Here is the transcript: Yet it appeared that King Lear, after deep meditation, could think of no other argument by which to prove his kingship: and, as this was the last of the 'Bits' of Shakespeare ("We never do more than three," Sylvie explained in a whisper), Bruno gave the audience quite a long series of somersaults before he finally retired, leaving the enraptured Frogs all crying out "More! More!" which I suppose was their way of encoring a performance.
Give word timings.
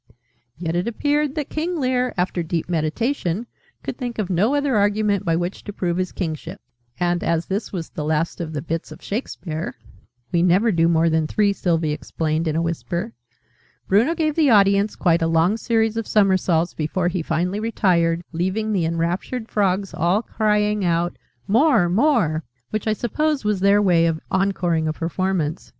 Yet 0.57 0.75
it 0.75 0.87
appeared 0.87 1.35
that 1.35 1.51
King 1.51 1.79
Lear, 1.79 2.15
after 2.17 2.41
deep 2.41 2.67
meditation, 2.67 3.45
could 3.83 3.99
think 3.99 4.17
of 4.17 4.31
no 4.31 4.55
other 4.55 4.75
argument 4.75 5.23
by 5.25 5.35
which 5.35 5.63
to 5.65 5.73
prove 5.73 5.97
his 5.97 6.11
kingship: 6.11 6.59
and, 6.99 7.23
as 7.23 7.45
this 7.45 7.71
was 7.71 7.89
the 7.91 8.03
last 8.03 8.41
of 8.41 8.51
the 8.51 8.63
'Bits' 8.63 8.91
of 8.91 9.03
Shakespeare 9.03 9.75
("We 10.31 10.41
never 10.41 10.71
do 10.71 10.87
more 10.87 11.07
than 11.07 11.27
three," 11.27 11.53
Sylvie 11.53 11.91
explained 11.91 12.47
in 12.47 12.55
a 12.55 12.63
whisper), 12.63 13.13
Bruno 13.87 14.15
gave 14.15 14.33
the 14.33 14.49
audience 14.49 14.95
quite 14.95 15.21
a 15.21 15.27
long 15.27 15.55
series 15.55 15.95
of 15.95 16.07
somersaults 16.07 16.73
before 16.73 17.07
he 17.09 17.21
finally 17.21 17.59
retired, 17.59 18.23
leaving 18.31 18.73
the 18.73 18.85
enraptured 18.85 19.49
Frogs 19.49 19.93
all 19.93 20.23
crying 20.23 20.83
out 20.83 21.15
"More! 21.47 21.87
More!" 21.89 22.43
which 22.71 22.87
I 22.87 22.93
suppose 22.93 23.45
was 23.45 23.59
their 23.59 23.83
way 23.83 24.07
of 24.07 24.19
encoring 24.33 24.87
a 24.87 24.93
performance. 24.93 25.69